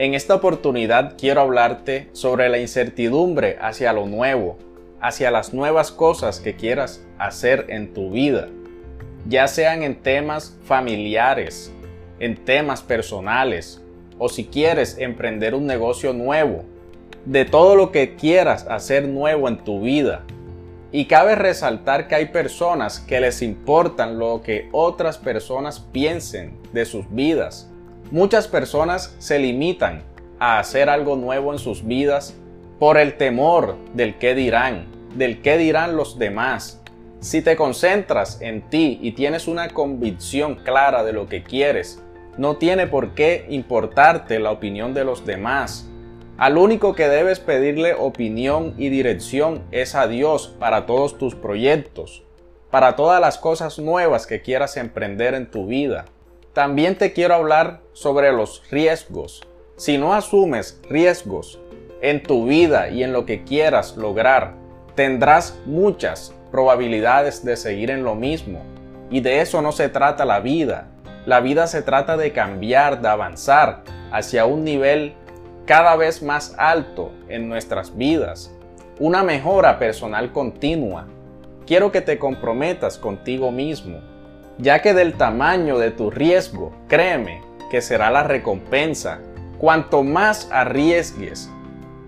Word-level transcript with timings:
En 0.00 0.14
esta 0.14 0.34
oportunidad 0.34 1.18
quiero 1.18 1.42
hablarte 1.42 2.08
sobre 2.12 2.48
la 2.48 2.56
incertidumbre 2.56 3.58
hacia 3.60 3.92
lo 3.92 4.06
nuevo, 4.06 4.56
hacia 4.98 5.30
las 5.30 5.52
nuevas 5.52 5.92
cosas 5.92 6.40
que 6.40 6.56
quieras 6.56 7.04
hacer 7.18 7.66
en 7.68 7.92
tu 7.92 8.10
vida, 8.10 8.48
ya 9.26 9.46
sean 9.46 9.82
en 9.82 9.96
temas 9.96 10.56
familiares, 10.64 11.70
en 12.18 12.34
temas 12.34 12.80
personales 12.80 13.82
o 14.16 14.30
si 14.30 14.46
quieres 14.46 14.96
emprender 14.96 15.54
un 15.54 15.66
negocio 15.66 16.14
nuevo, 16.14 16.64
de 17.26 17.44
todo 17.44 17.76
lo 17.76 17.92
que 17.92 18.16
quieras 18.16 18.66
hacer 18.70 19.06
nuevo 19.06 19.48
en 19.48 19.58
tu 19.58 19.82
vida. 19.82 20.24
Y 20.92 21.04
cabe 21.08 21.34
resaltar 21.34 22.08
que 22.08 22.14
hay 22.14 22.26
personas 22.28 23.00
que 23.00 23.20
les 23.20 23.42
importan 23.42 24.18
lo 24.18 24.40
que 24.40 24.70
otras 24.72 25.18
personas 25.18 25.78
piensen 25.78 26.56
de 26.72 26.86
sus 26.86 27.04
vidas 27.14 27.69
Muchas 28.10 28.48
personas 28.48 29.14
se 29.20 29.38
limitan 29.38 30.02
a 30.40 30.58
hacer 30.58 30.90
algo 30.90 31.14
nuevo 31.14 31.52
en 31.52 31.60
sus 31.60 31.86
vidas 31.86 32.34
por 32.80 32.98
el 32.98 33.16
temor 33.16 33.76
del 33.94 34.18
qué 34.18 34.34
dirán, 34.34 34.86
del 35.14 35.40
qué 35.42 35.56
dirán 35.56 35.94
los 35.94 36.18
demás. 36.18 36.82
Si 37.20 37.40
te 37.40 37.54
concentras 37.54 38.40
en 38.40 38.62
ti 38.68 38.98
y 39.00 39.12
tienes 39.12 39.46
una 39.46 39.68
convicción 39.68 40.56
clara 40.56 41.04
de 41.04 41.12
lo 41.12 41.28
que 41.28 41.44
quieres, 41.44 42.02
no 42.36 42.56
tiene 42.56 42.88
por 42.88 43.14
qué 43.14 43.46
importarte 43.48 44.40
la 44.40 44.50
opinión 44.50 44.92
de 44.92 45.04
los 45.04 45.24
demás. 45.24 45.88
Al 46.36 46.58
único 46.58 46.96
que 46.96 47.06
debes 47.06 47.38
pedirle 47.38 47.94
opinión 47.94 48.74
y 48.76 48.88
dirección 48.88 49.62
es 49.70 49.94
a 49.94 50.08
Dios 50.08 50.56
para 50.58 50.84
todos 50.84 51.16
tus 51.16 51.36
proyectos, 51.36 52.24
para 52.72 52.96
todas 52.96 53.20
las 53.20 53.38
cosas 53.38 53.78
nuevas 53.78 54.26
que 54.26 54.42
quieras 54.42 54.76
emprender 54.76 55.34
en 55.34 55.48
tu 55.48 55.66
vida. 55.66 56.06
También 56.52 56.98
te 56.98 57.12
quiero 57.12 57.34
hablar 57.34 57.80
sobre 57.92 58.32
los 58.32 58.64
riesgos. 58.72 59.46
Si 59.76 59.98
no 59.98 60.14
asumes 60.14 60.80
riesgos 60.88 61.60
en 62.02 62.24
tu 62.24 62.46
vida 62.46 62.88
y 62.88 63.04
en 63.04 63.12
lo 63.12 63.24
que 63.24 63.44
quieras 63.44 63.96
lograr, 63.96 64.54
tendrás 64.96 65.56
muchas 65.64 66.34
probabilidades 66.50 67.44
de 67.44 67.56
seguir 67.56 67.92
en 67.92 68.02
lo 68.02 68.16
mismo. 68.16 68.62
Y 69.10 69.20
de 69.20 69.40
eso 69.40 69.62
no 69.62 69.70
se 69.70 69.88
trata 69.88 70.24
la 70.24 70.40
vida. 70.40 70.88
La 71.24 71.38
vida 71.38 71.68
se 71.68 71.82
trata 71.82 72.16
de 72.16 72.32
cambiar, 72.32 73.00
de 73.00 73.08
avanzar 73.08 73.84
hacia 74.10 74.44
un 74.44 74.64
nivel 74.64 75.14
cada 75.66 75.94
vez 75.94 76.20
más 76.20 76.56
alto 76.58 77.12
en 77.28 77.48
nuestras 77.48 77.96
vidas. 77.96 78.52
Una 78.98 79.22
mejora 79.22 79.78
personal 79.78 80.32
continua. 80.32 81.06
Quiero 81.64 81.92
que 81.92 82.00
te 82.00 82.18
comprometas 82.18 82.98
contigo 82.98 83.52
mismo 83.52 84.09
ya 84.60 84.82
que 84.82 84.94
del 84.94 85.14
tamaño 85.14 85.78
de 85.78 85.90
tu 85.90 86.10
riesgo, 86.10 86.72
créeme 86.88 87.42
que 87.70 87.80
será 87.80 88.10
la 88.10 88.22
recompensa. 88.22 89.20
Cuanto 89.58 90.02
más 90.02 90.48
arriesgues, 90.52 91.50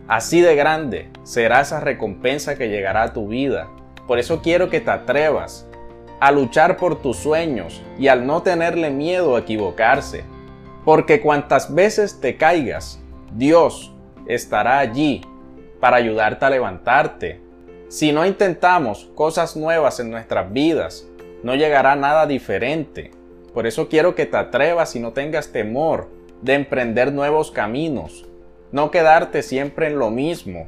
así 0.09 0.41
de 0.41 0.55
grande 0.55 1.11
será 1.23 1.61
esa 1.61 1.81
recompensa 1.81 2.57
que 2.57 2.69
llegará 2.69 3.05
a 3.05 3.13
tu 3.13 3.29
vida. 3.29 3.69
Por 4.07 4.19
eso 4.19 4.43
quiero 4.43 4.69
que 4.69 4.81
te 4.81 4.91
atrevas 4.91 5.67
a 6.21 6.31
luchar 6.31 6.77
por 6.77 7.01
tus 7.01 7.17
sueños 7.17 7.83
y 7.99 8.09
al 8.09 8.27
no 8.27 8.43
tenerle 8.43 8.91
miedo 8.91 9.37
a 9.37 9.41
equivocarse. 9.41 10.25
Porque 10.85 11.21
cuantas 11.21 11.75
veces 11.75 12.21
te 12.21 12.37
caigas, 12.37 13.01
Dios 13.33 13.95
estará 14.27 14.79
allí 14.79 15.23
para 15.81 15.97
ayudarte 15.97 16.45
a 16.45 16.51
levantarte. 16.51 17.41
Si 17.89 18.13
no 18.13 18.25
intentamos 18.27 19.11
cosas 19.15 19.57
nuevas 19.57 20.01
en 20.01 20.11
nuestras 20.11 20.53
vidas, 20.53 21.07
no 21.43 21.55
llegará 21.55 21.97
nada 21.97 22.27
diferente. 22.27 23.11
Por 23.53 23.67
eso 23.67 23.89
quiero 23.89 24.15
que 24.15 24.27
te 24.27 24.37
atrevas 24.37 24.97
y 24.97 25.01
no 25.01 25.13
tengas 25.13 25.53
temor 25.53 26.09
de 26.41 26.55
emprender 26.55 27.13
nuevos 27.13 27.51
caminos, 27.51 28.27
no 28.73 28.91
quedarte 28.91 29.43
siempre 29.43 29.87
en 29.87 29.99
lo 29.99 30.11
mismo, 30.11 30.67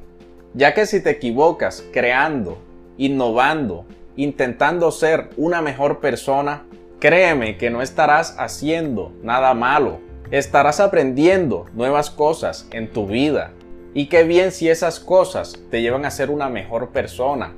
ya 0.52 0.74
que 0.74 0.86
si 0.86 1.02
te 1.02 1.10
equivocas 1.10 1.84
creando, 1.92 2.58
innovando, 2.96 3.86
intentando 4.16 4.90
ser 4.90 5.30
una 5.36 5.62
mejor 5.62 6.00
persona, 6.00 6.64
créeme 7.00 7.56
que 7.56 7.70
no 7.70 7.82
estarás 7.82 8.36
haciendo 8.38 9.12
nada 9.22 9.54
malo, 9.54 9.98
estarás 10.30 10.80
aprendiendo 10.80 11.66
nuevas 11.74 12.10
cosas 12.10 12.68
en 12.70 12.88
tu 12.88 13.06
vida. 13.06 13.50
Y 13.94 14.06
qué 14.06 14.24
bien 14.24 14.52
si 14.52 14.68
esas 14.68 15.00
cosas 15.00 15.60
te 15.70 15.82
llevan 15.82 16.04
a 16.04 16.10
ser 16.10 16.30
una 16.30 16.48
mejor 16.48 16.90
persona, 16.90 17.54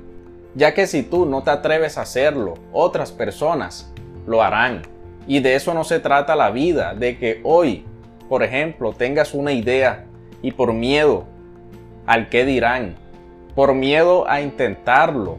ya 0.57 0.73
que 0.73 0.87
si 0.87 1.03
tú 1.03 1.27
no 1.27 1.43
te 1.43 1.51
atreves 1.51 1.99
a 1.99 2.01
hacerlo, 2.01 2.55
otras 2.73 3.11
personas 3.11 3.93
lo 4.25 4.41
harán. 4.41 4.81
Y 5.27 5.39
de 5.39 5.53
eso 5.53 5.75
no 5.75 5.83
se 5.83 5.99
trata 5.99 6.35
la 6.35 6.49
vida, 6.49 6.95
de 6.95 7.19
que 7.19 7.41
hoy, 7.43 7.85
por 8.27 8.41
ejemplo, 8.41 8.91
tengas 8.91 9.35
una 9.35 9.51
idea 9.51 10.05
y 10.41 10.51
por 10.51 10.73
miedo 10.73 11.25
al 12.07 12.29
que 12.29 12.43
dirán, 12.43 12.95
por 13.53 13.75
miedo 13.75 14.27
a 14.27 14.41
intentarlo, 14.41 15.37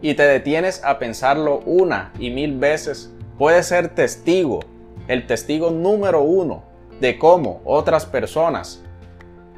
y 0.00 0.14
te 0.14 0.22
detienes 0.22 0.82
a 0.82 0.98
pensarlo 0.98 1.60
una 1.66 2.12
y 2.18 2.30
mil 2.30 2.58
veces, 2.58 3.12
puedes 3.36 3.66
ser 3.66 3.88
testigo, 3.94 4.60
el 5.08 5.26
testigo 5.26 5.70
número 5.70 6.22
uno 6.22 6.62
de 7.00 7.18
cómo 7.18 7.60
otras 7.64 8.06
personas 8.06 8.82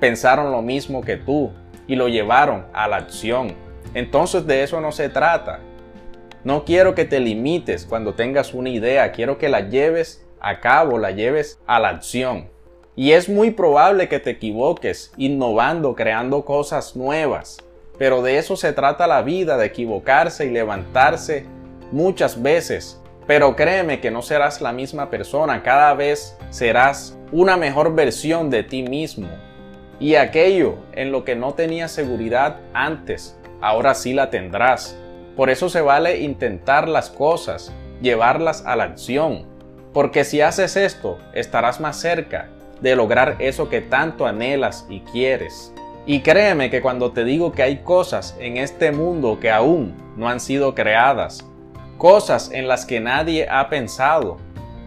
pensaron 0.00 0.50
lo 0.50 0.62
mismo 0.62 1.03
que 1.03 1.17
tú 1.17 1.53
y 1.87 1.94
lo 1.94 2.09
llevaron 2.09 2.67
a 2.73 2.88
la 2.88 2.97
acción. 2.97 3.66
Entonces 3.95 4.47
de 4.47 4.63
eso 4.63 4.81
no 4.81 4.93
se 4.93 5.09
trata. 5.09 5.61
No 6.45 6.65
quiero 6.65 6.95
que 6.95 7.05
te 7.05 7.19
limites 7.19 7.87
cuando 7.87 8.15
tengas 8.15 8.55
una 8.55 8.69
idea, 8.69 9.11
quiero 9.13 9.39
que 9.39 9.49
la 9.49 9.69
lleves 9.69 10.25
a 10.41 10.61
cabo, 10.61 10.99
la 10.99 11.11
lleves 11.11 11.59
a 11.67 11.81
la 11.81 11.89
acción. 11.89 12.49
Y 12.95 13.13
es 13.13 13.29
muy 13.29 13.51
probable 13.51 14.09
que 14.09 14.21
te 14.21 14.31
equivoques 14.31 15.13
innovando, 15.17 15.95
creando 15.95 16.45
cosas 16.45 16.97
nuevas. 16.97 17.59
Pero 17.99 18.23
de 18.23 18.39
eso 18.39 18.57
se 18.57 18.73
trata 18.73 19.07
la 19.07 19.23
vida, 19.23 19.57
de 19.57 19.67
equivocarse 19.67 20.47
y 20.47 20.51
levantarse 20.51 21.47
muchas 21.93 22.41
veces. 22.41 23.01
Pero 23.27 23.57
créeme 23.57 24.01
que 24.01 24.11
no 24.11 24.23
serás 24.23 24.61
la 24.61 24.73
misma 24.73 25.11
persona, 25.11 25.63
cada 25.63 25.95
vez 25.95 26.37
serás 26.51 27.19
una 27.33 27.57
mejor 27.57 27.95
versión 27.95 28.51
de 28.51 28.63
ti 28.63 28.83
mismo. 28.83 29.29
Y 29.99 30.15
aquello 30.15 30.77
en 30.93 31.11
lo 31.11 31.25
que 31.25 31.35
no 31.35 31.55
tenías 31.55 31.91
seguridad 31.91 32.61
antes, 32.73 33.36
ahora 33.61 33.94
sí 33.94 34.12
la 34.15 34.31
tendrás. 34.31 34.97
Por 35.37 35.50
eso 35.50 35.69
se 35.69 35.81
vale 35.81 36.21
intentar 36.21 36.89
las 36.89 37.11
cosas, 37.11 37.72
llevarlas 38.00 38.65
a 38.67 38.77
la 38.77 38.84
acción, 38.84 39.47
porque 39.93 40.25
si 40.25 40.41
haces 40.41 40.77
esto, 40.77 41.19
estarás 41.33 41.81
más 41.81 41.99
cerca 41.99 42.49
de 42.81 42.97
lograr 42.97 43.37
eso 43.39 43.69
que 43.69 43.81
tanto 43.81 44.27
anhelas 44.27 44.87
y 44.89 45.00
quieres. 45.00 45.72
Y 46.05 46.21
créeme 46.21 46.71
que 46.71 46.83
cuando 46.83 47.12
te 47.12 47.25
digo 47.25 47.53
que 47.53 47.62
hay 47.62 47.78
cosas 47.78 48.37
en 48.39 48.59
este 48.59 48.93
mundo 48.93 49.41
que 49.41 49.50
aún 49.50 49.94
no 50.17 50.28
han 50.28 50.38
sido 50.41 50.75
creadas, 50.75 51.44
cosas 51.99 52.50
en 52.53 52.69
las 52.69 52.87
que 52.87 53.00
nadie 53.00 53.49
ha 53.50 53.69
pensado, 53.69 54.37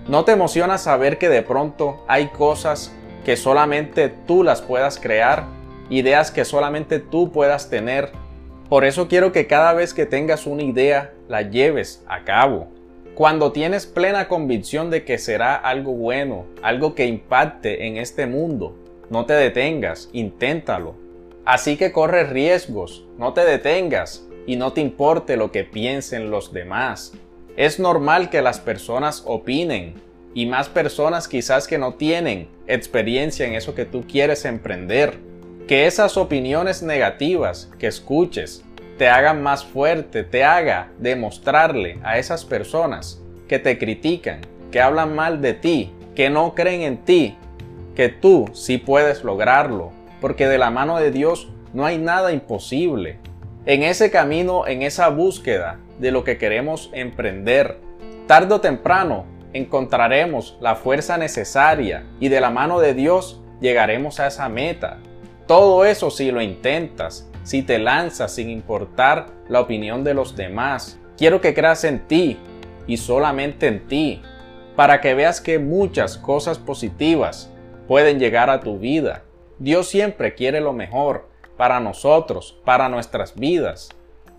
¿no 0.08 0.24
te 0.24 0.32
emociona 0.32 0.78
saber 0.78 1.18
que 1.18 1.28
de 1.28 1.42
pronto 1.42 2.04
hay 2.08 2.28
cosas 2.28 2.94
que 3.26 3.36
solamente 3.36 4.10
tú 4.10 4.44
las 4.44 4.62
puedas 4.62 4.98
crear? 4.98 5.46
Ideas 5.90 6.32
que 6.32 6.46
solamente 6.46 7.00
tú 7.00 7.32
puedas 7.32 7.70
tener 7.70 8.12
por 8.70 8.86
eso 8.86 9.08
quiero 9.08 9.32
que 9.32 9.48
cada 9.48 9.74
vez 9.74 9.96
que 9.96 10.06
tengas 10.06 10.46
una 10.46 10.62
idea 10.62 11.12
la 11.28 11.42
lleves 11.42 12.04
a 12.08 12.24
cabo. 12.24 12.68
Cuando 13.16 13.52
tienes 13.52 13.88
plena 13.88 14.28
convicción 14.28 14.92
de 14.92 15.04
que 15.04 15.18
será 15.18 15.56
algo 15.56 15.92
bueno, 15.94 16.46
algo 16.62 16.94
que 16.94 17.08
impacte 17.08 17.88
en 17.88 17.98
este 17.98 18.28
mundo, 18.28 18.78
no 19.10 19.26
te 19.26 19.34
detengas, 19.34 20.10
inténtalo. 20.14 20.96
Así 21.46 21.78
que 21.78 21.92
corre 21.92 22.26
riesgos, 22.26 23.06
no 23.18 23.34
te 23.34 23.42
detengas 23.42 24.28
y 24.46 24.56
no 24.56 24.72
te 24.72 24.82
importe 24.82 25.36
lo 25.36 25.52
que 25.52 25.64
piensen 25.64 26.30
los 26.30 26.54
demás. 26.54 27.14
Es 27.58 27.80
normal 27.80 28.30
que 28.30 28.44
las 28.44 28.60
personas 28.60 29.24
opinen 29.26 29.96
y 30.36 30.46
más 30.46 30.70
personas 30.70 31.28
quizás 31.28 31.68
que 31.68 31.80
no 31.80 31.96
tienen 31.96 32.48
experiencia 32.68 33.48
en 33.48 33.56
eso 33.56 33.74
que 33.74 33.86
tú 33.86 34.06
quieres 34.08 34.46
emprender 34.46 35.29
que 35.70 35.86
esas 35.86 36.18
opiniones 36.18 36.82
negativas 36.82 37.70
que 37.78 37.86
escuches 37.86 38.66
te 38.98 39.08
hagan 39.08 39.44
más 39.44 39.64
fuerte, 39.64 40.24
te 40.24 40.44
haga 40.44 40.90
demostrarle 40.98 42.00
a 42.02 42.18
esas 42.18 42.44
personas 42.44 43.22
que 43.48 43.60
te 43.60 43.78
critican, 43.78 44.42
que 44.72 44.82
hablan 44.82 45.14
mal 45.14 45.44
de 45.44 45.54
ti, 45.54 45.94
que 46.16 46.32
no 46.32 46.56
creen 46.56 46.82
en 46.82 46.98
ti, 46.98 47.38
que 47.96 48.10
tú 48.10 48.50
sí 48.54 48.80
puedes 48.80 49.24
lograrlo, 49.24 49.92
porque 50.22 50.48
de 50.48 50.58
la 50.58 50.72
mano 50.72 50.98
de 50.98 51.12
Dios 51.12 51.52
no 51.72 51.86
hay 51.86 52.00
nada 52.00 52.32
imposible. 52.32 53.20
En 53.68 53.84
ese 53.84 54.10
camino, 54.10 54.66
en 54.66 54.82
esa 54.82 55.10
búsqueda 55.10 55.78
de 56.00 56.10
lo 56.10 56.24
que 56.24 56.40
queremos 56.40 56.90
emprender, 56.94 57.78
tarde 58.26 58.56
o 58.56 58.60
temprano 58.60 59.26
encontraremos 59.54 60.58
la 60.62 60.76
fuerza 60.76 61.20
necesaria 61.20 62.06
y 62.20 62.30
de 62.30 62.42
la 62.42 62.50
mano 62.50 62.80
de 62.80 62.96
Dios 62.96 63.44
llegaremos 63.62 64.20
a 64.20 64.26
esa 64.26 64.50
meta. 64.50 64.98
Todo 65.50 65.84
eso 65.84 66.12
si 66.12 66.30
lo 66.30 66.44
intentas, 66.44 67.28
si 67.42 67.64
te 67.64 67.80
lanzas 67.80 68.36
sin 68.36 68.52
importar 68.52 69.26
la 69.48 69.62
opinión 69.62 70.04
de 70.04 70.14
los 70.14 70.36
demás. 70.36 71.00
Quiero 71.18 71.42
que 71.42 71.56
creas 71.56 71.86
en 71.86 72.08
ti 72.08 72.38
y 72.86 72.98
solamente 72.98 73.66
en 73.66 73.88
ti, 73.88 74.22
para 74.76 75.02
que 75.02 75.16
veas 75.16 75.42
que 75.42 75.58
muchas 75.58 76.20
cosas 76.20 76.60
positivas 76.60 77.50
pueden 77.88 78.20
llegar 78.20 78.52
a 78.52 78.60
tu 78.60 78.78
vida. 78.78 79.24
Dios 79.58 79.88
siempre 79.88 80.36
quiere 80.36 80.62
lo 80.62 80.72
mejor 80.72 81.28
para 81.58 81.80
nosotros, 81.80 82.60
para 82.64 82.88
nuestras 82.88 83.34
vidas. 83.34 83.90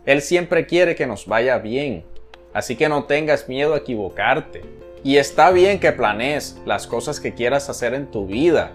Él 0.07 0.23
siempre 0.23 0.65
quiere 0.65 0.95
que 0.95 1.09
nos 1.09 1.27
vaya 1.27 1.59
bien. 1.59 2.05
Así 2.53 2.77
que 2.77 2.89
no 2.89 3.03
tengas 3.03 3.49
miedo 3.49 3.75
a 3.75 3.79
equivocarte. 3.79 4.63
Y 5.03 5.17
está 5.17 5.51
bien 5.51 5.81
que 5.81 5.91
planees 5.91 6.57
las 6.67 6.87
cosas 6.87 7.19
que 7.19 7.35
quieras 7.35 7.69
hacer 7.69 7.95
en 7.95 8.13
tu 8.13 8.29
vida, 8.29 8.71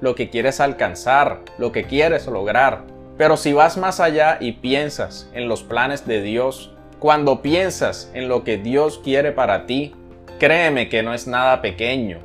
lo 0.00 0.14
que 0.14 0.30
quieres 0.30 0.60
alcanzar, 0.60 1.40
lo 1.58 1.72
que 1.72 1.84
quieres 1.84 2.26
lograr. 2.26 2.84
Pero 3.16 3.36
si 3.36 3.52
vas 3.52 3.76
más 3.76 4.00
allá 4.00 4.38
y 4.40 4.52
piensas 4.52 5.28
en 5.32 5.48
los 5.48 5.62
planes 5.62 6.06
de 6.06 6.22
Dios, 6.22 6.72
cuando 6.98 7.42
piensas 7.42 8.10
en 8.14 8.28
lo 8.28 8.44
que 8.44 8.58
Dios 8.58 9.00
quiere 9.02 9.32
para 9.32 9.66
ti, 9.66 9.94
créeme 10.38 10.88
que 10.88 11.02
no 11.02 11.14
es 11.14 11.26
nada 11.26 11.62
pequeño, 11.62 12.18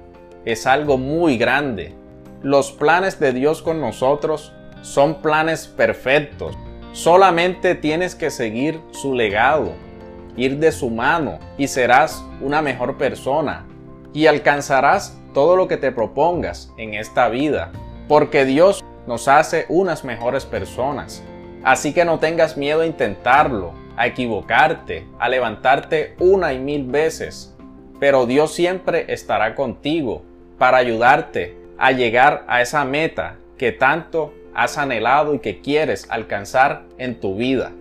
es 0.45 0.67
algo 0.67 0.97
muy 0.97 1.37
grande. 1.37 1.95
Los 2.41 2.71
planes 2.71 3.19
de 3.19 3.33
Dios 3.33 3.61
con 3.61 3.81
nosotros 3.81 4.53
son 4.81 5.21
planes 5.21 5.67
perfectos. 5.67 6.55
Solamente 6.91 7.73
tienes 7.73 8.13
que 8.13 8.29
seguir 8.29 8.79
su 8.91 9.15
legado, 9.15 9.71
ir 10.37 10.57
de 10.57 10.71
su 10.71 10.89
mano 10.89 11.39
y 11.57 11.67
serás 11.67 12.23
una 12.41 12.61
mejor 12.61 12.97
persona 12.97 13.65
y 14.13 14.27
alcanzarás 14.27 15.17
todo 15.33 15.55
lo 15.55 15.67
que 15.67 15.77
te 15.77 15.91
propongas 15.91 16.71
en 16.77 16.93
esta 16.93 17.29
vida, 17.29 17.71
porque 18.07 18.45
Dios 18.45 18.83
nos 19.07 19.27
hace 19.27 19.65
unas 19.69 20.03
mejores 20.03 20.45
personas. 20.45 21.23
Así 21.63 21.93
que 21.93 22.05
no 22.05 22.19
tengas 22.19 22.57
miedo 22.57 22.81
a 22.81 22.85
intentarlo, 22.85 23.73
a 23.97 24.07
equivocarte, 24.07 25.07
a 25.19 25.29
levantarte 25.29 26.15
una 26.19 26.53
y 26.53 26.59
mil 26.59 26.85
veces, 26.85 27.55
pero 27.99 28.25
Dios 28.25 28.53
siempre 28.53 29.11
estará 29.13 29.55
contigo 29.55 30.23
para 30.57 30.77
ayudarte 30.77 31.57
a 31.77 31.91
llegar 31.91 32.43
a 32.47 32.61
esa 32.61 32.85
meta 32.85 33.37
que 33.57 33.71
tanto 33.71 34.33
has 34.53 34.77
anhelado 34.77 35.33
y 35.33 35.39
que 35.39 35.61
quieres 35.61 36.07
alcanzar 36.09 36.83
en 36.97 37.19
tu 37.19 37.35
vida. 37.35 37.71